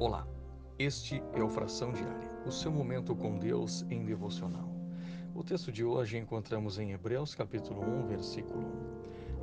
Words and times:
Olá, 0.00 0.26
este 0.78 1.22
é 1.34 1.42
o 1.42 1.48
Fração 1.50 1.92
Diária, 1.92 2.30
o 2.46 2.50
seu 2.50 2.72
momento 2.72 3.14
com 3.14 3.38
Deus 3.38 3.84
em 3.90 4.02
devocional. 4.02 4.66
O 5.34 5.44
texto 5.44 5.70
de 5.70 5.84
hoje 5.84 6.16
encontramos 6.16 6.78
em 6.78 6.92
Hebreus 6.92 7.34
capítulo 7.34 7.82
1, 7.82 8.06
versículo 8.06 8.64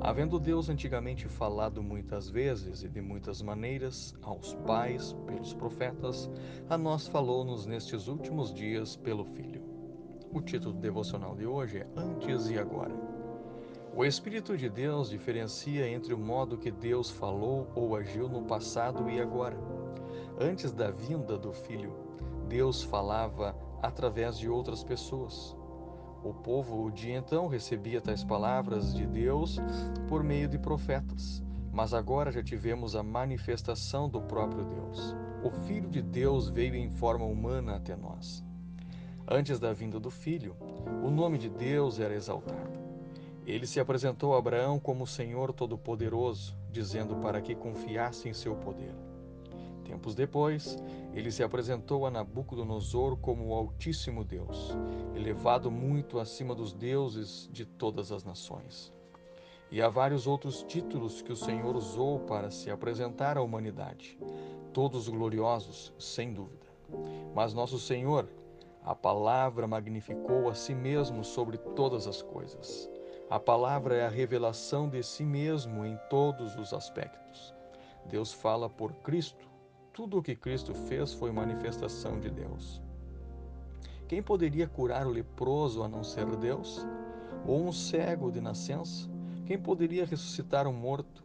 Havendo 0.00 0.36
Deus 0.36 0.68
antigamente 0.68 1.28
falado 1.28 1.80
muitas 1.80 2.28
vezes 2.28 2.82
e 2.82 2.88
de 2.88 3.00
muitas 3.00 3.40
maneiras 3.40 4.16
aos 4.20 4.54
pais 4.66 5.12
pelos 5.26 5.54
profetas, 5.54 6.28
a 6.68 6.76
nós 6.76 7.06
falou-nos 7.06 7.64
nestes 7.64 8.08
últimos 8.08 8.52
dias 8.52 8.96
pelo 8.96 9.24
Filho. 9.24 9.62
O 10.32 10.40
título 10.40 10.74
devocional 10.74 11.36
de 11.36 11.46
hoje 11.46 11.78
é 11.78 11.86
Antes 11.94 12.50
e 12.50 12.58
Agora. 12.58 12.96
O 13.94 14.04
Espírito 14.04 14.56
de 14.56 14.68
Deus 14.68 15.08
diferencia 15.08 15.88
entre 15.88 16.12
o 16.12 16.18
modo 16.18 16.58
que 16.58 16.72
Deus 16.72 17.10
falou 17.10 17.70
ou 17.76 17.94
agiu 17.94 18.28
no 18.28 18.42
passado 18.42 19.08
e 19.08 19.20
agora. 19.20 19.77
Antes 20.40 20.70
da 20.70 20.88
vinda 20.88 21.36
do 21.36 21.52
Filho, 21.52 21.92
Deus 22.48 22.80
falava 22.84 23.56
através 23.82 24.38
de 24.38 24.48
outras 24.48 24.84
pessoas. 24.84 25.56
O 26.22 26.32
povo 26.32 26.92
de 26.92 27.10
então 27.10 27.48
recebia 27.48 28.00
tais 28.00 28.22
palavras 28.22 28.94
de 28.94 29.04
Deus 29.04 29.58
por 30.08 30.22
meio 30.22 30.48
de 30.48 30.56
profetas, 30.56 31.42
mas 31.72 31.92
agora 31.92 32.30
já 32.30 32.40
tivemos 32.40 32.94
a 32.94 33.02
manifestação 33.02 34.08
do 34.08 34.20
próprio 34.20 34.64
Deus. 34.64 35.16
O 35.42 35.50
Filho 35.66 35.90
de 35.90 36.00
Deus 36.00 36.48
veio 36.48 36.76
em 36.76 36.88
forma 36.88 37.24
humana 37.24 37.74
até 37.74 37.96
nós. 37.96 38.44
Antes 39.26 39.58
da 39.58 39.72
vinda 39.72 39.98
do 39.98 40.10
Filho, 40.10 40.56
o 41.04 41.10
nome 41.10 41.36
de 41.38 41.48
Deus 41.48 41.98
era 41.98 42.14
exaltado. 42.14 42.78
Ele 43.44 43.66
se 43.66 43.80
apresentou 43.80 44.36
a 44.36 44.38
Abraão 44.38 44.78
como 44.78 45.04
Senhor 45.04 45.52
Todo-Poderoso, 45.52 46.56
dizendo 46.70 47.16
para 47.16 47.40
que 47.40 47.56
confiasse 47.56 48.28
em 48.28 48.32
seu 48.32 48.54
poder. 48.54 48.94
Tempos 49.88 50.14
depois, 50.14 50.76
ele 51.14 51.30
se 51.32 51.42
apresentou 51.42 52.04
a 52.04 52.10
Nabucodonosor 52.10 53.16
como 53.16 53.46
o 53.46 53.54
Altíssimo 53.54 54.22
Deus, 54.22 54.76
elevado 55.16 55.70
muito 55.70 56.18
acima 56.18 56.54
dos 56.54 56.74
deuses 56.74 57.48
de 57.50 57.64
todas 57.64 58.12
as 58.12 58.22
nações. 58.22 58.92
E 59.70 59.80
há 59.80 59.88
vários 59.88 60.26
outros 60.26 60.62
títulos 60.62 61.22
que 61.22 61.32
o 61.32 61.36
Senhor 61.36 61.74
usou 61.74 62.20
para 62.20 62.50
se 62.50 62.70
apresentar 62.70 63.38
à 63.38 63.42
humanidade, 63.42 64.18
todos 64.74 65.08
gloriosos, 65.08 65.90
sem 65.98 66.34
dúvida. 66.34 66.66
Mas 67.34 67.54
nosso 67.54 67.78
Senhor, 67.78 68.28
a 68.84 68.94
palavra 68.94 69.66
magnificou 69.66 70.50
a 70.50 70.54
si 70.54 70.74
mesmo 70.74 71.24
sobre 71.24 71.56
todas 71.56 72.06
as 72.06 72.20
coisas. 72.20 72.90
A 73.30 73.40
palavra 73.40 73.96
é 73.96 74.04
a 74.04 74.10
revelação 74.10 74.86
de 74.86 75.02
si 75.02 75.24
mesmo 75.24 75.82
em 75.86 75.98
todos 76.10 76.56
os 76.56 76.74
aspectos. 76.74 77.54
Deus 78.04 78.34
fala 78.34 78.68
por 78.68 78.92
Cristo, 78.96 79.47
tudo 79.98 80.18
o 80.18 80.22
que 80.22 80.36
Cristo 80.36 80.72
fez 80.72 81.12
foi 81.12 81.32
manifestação 81.32 82.20
de 82.20 82.30
Deus. 82.30 82.80
Quem 84.06 84.22
poderia 84.22 84.68
curar 84.68 85.08
o 85.08 85.10
leproso 85.10 85.82
a 85.82 85.88
não 85.88 86.04
ser 86.04 86.24
Deus? 86.36 86.86
Ou 87.44 87.66
um 87.66 87.72
cego 87.72 88.30
de 88.30 88.40
nascença? 88.40 89.10
Quem 89.44 89.58
poderia 89.58 90.06
ressuscitar 90.06 90.68
um 90.68 90.72
morto? 90.72 91.24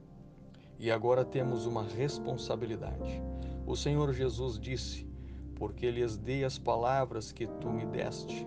E 0.80 0.90
agora 0.90 1.24
temos 1.24 1.68
uma 1.68 1.84
responsabilidade. 1.84 3.22
O 3.68 3.76
Senhor 3.76 4.12
Jesus 4.12 4.58
disse: 4.58 5.08
Porque 5.54 5.92
lhes 5.92 6.18
dei 6.18 6.44
as 6.44 6.58
palavras 6.58 7.32
que 7.32 7.46
tu 7.46 7.70
me 7.70 7.86
deste. 7.86 8.44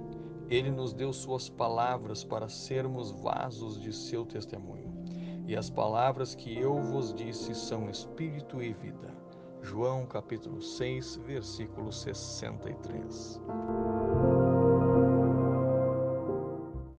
Ele 0.51 0.73
nos 0.73 0.93
deu 0.93 1.13
suas 1.13 1.49
palavras 1.49 2.25
para 2.25 2.49
sermos 2.49 3.13
vasos 3.13 3.81
de 3.81 3.93
seu 3.93 4.27
testemunho. 4.27 4.93
E 5.47 5.55
as 5.55 5.71
palavras 5.71 6.35
que 6.35 6.53
eu 6.59 6.83
vos 6.83 7.15
disse 7.15 7.55
são 7.55 7.89
espírito 7.89 8.61
e 8.61 8.73
vida. 8.73 9.26
João 9.63 10.07
capítulo 10.07 10.61
6, 10.63 11.17
versículo 11.17 11.93
63. 11.93 13.41